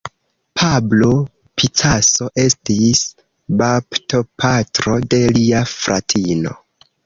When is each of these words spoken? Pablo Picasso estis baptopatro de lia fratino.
Pablo 0.59 1.09
Picasso 1.59 2.31
estis 2.45 3.05
baptopatro 3.61 4.99
de 5.15 5.23
lia 5.41 5.65
fratino. 5.77 6.61